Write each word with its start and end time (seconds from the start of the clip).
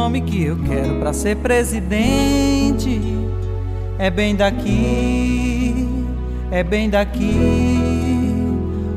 nome 0.00 0.22
que 0.22 0.44
eu 0.44 0.56
quero 0.66 0.98
para 0.98 1.12
ser 1.12 1.36
presidente 1.36 2.98
é 3.98 4.08
bem 4.08 4.34
daqui, 4.34 5.86
é 6.50 6.64
bem 6.64 6.88
daqui. 6.88 7.36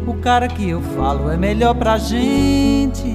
O 0.07 0.13
cara 0.21 0.47
que 0.47 0.69
eu 0.69 0.81
falo 0.95 1.29
é 1.29 1.35
melhor 1.35 1.75
pra 1.75 1.97
gente 1.97 3.05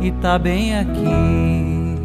e 0.00 0.12
tá 0.20 0.36
bem 0.36 0.76
aqui. 0.76 1.96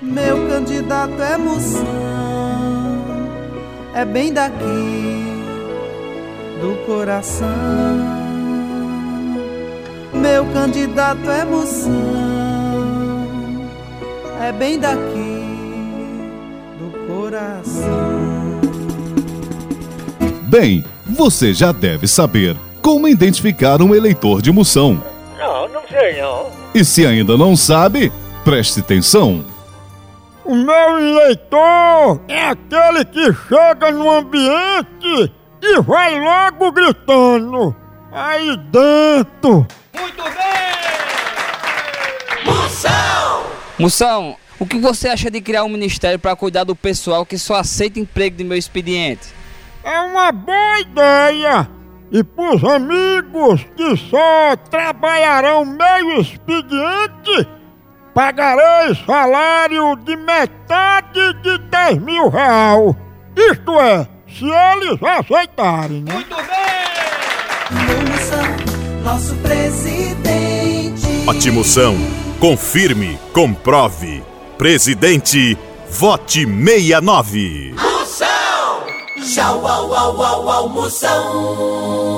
Meu 0.00 0.48
candidato 0.48 1.20
é 1.20 1.36
moção, 1.36 1.84
é 3.94 4.04
bem 4.04 4.32
daqui 4.32 5.42
do 6.60 6.86
coração. 6.86 7.48
Meu 10.14 10.46
candidato 10.52 11.28
é 11.28 11.44
moção, 11.44 12.37
é 14.48 14.52
bem 14.52 14.78
daqui 14.78 14.96
do 16.78 16.90
coração. 17.06 18.60
Bem, 20.44 20.82
você 21.04 21.52
já 21.52 21.70
deve 21.70 22.08
saber 22.08 22.56
como 22.80 23.06
identificar 23.06 23.82
um 23.82 23.94
eleitor 23.94 24.40
de 24.40 24.50
moção. 24.50 25.02
Não, 25.38 25.68
não 25.68 25.82
sei 25.86 26.22
não. 26.22 26.46
E 26.74 26.82
se 26.82 27.04
ainda 27.04 27.36
não 27.36 27.54
sabe, 27.54 28.10
preste 28.42 28.80
atenção. 28.80 29.44
O 30.46 30.54
meu 30.54 30.98
eleitor 30.98 32.18
é 32.26 32.48
aquele 32.48 33.04
que 33.04 33.30
chega 33.48 33.90
no 33.92 34.10
ambiente 34.10 35.30
e 35.60 35.80
vai 35.82 36.18
logo 36.18 36.72
gritando. 36.72 37.76
Aí 38.10 38.56
dentro. 38.56 39.66
Moção! 43.78 44.36
O 44.58 44.66
que 44.66 44.76
você 44.76 45.08
acha 45.08 45.30
de 45.30 45.40
criar 45.40 45.62
um 45.62 45.68
ministério 45.68 46.18
para 46.18 46.34
cuidar 46.34 46.64
do 46.64 46.74
pessoal 46.74 47.24
que 47.24 47.38
só 47.38 47.54
aceita 47.54 48.00
emprego 48.00 48.36
de 48.36 48.42
meu 48.42 48.58
expediente? 48.58 49.28
É 49.84 50.00
uma 50.00 50.32
boa 50.32 50.80
ideia! 50.80 51.70
E 52.10 52.24
pros 52.24 52.64
amigos 52.64 53.64
que 53.76 53.96
só 53.96 54.56
trabalharão 54.68 55.64
meio 55.64 56.20
expediente, 56.20 57.46
pagarei 58.12 58.96
salário 59.06 59.94
de 59.96 60.16
metade 60.16 61.34
de 61.42 61.58
10 61.58 61.98
mil 61.98 62.28
reais. 62.28 62.96
Isto 63.36 63.78
é, 63.78 64.08
se 64.26 64.44
eles 64.44 65.00
aceitarem, 65.00 66.02
né? 66.02 66.14
Muito 66.14 66.34
bem! 66.34 66.48
Moção, 68.10 69.04
nosso 69.04 69.36
presidente. 69.36 71.28
Atimoção, 71.28 71.94
confirme, 72.40 73.18
comprove. 73.32 74.22
Presidente, 74.56 75.56
vote 75.90 76.46
69. 76.46 77.74
Moção! 77.74 78.26
Tchau, 79.22 79.66
au, 79.66 79.92
au, 79.92 80.22
au, 80.22 80.48
au, 80.48 80.68
moção! 80.68 82.08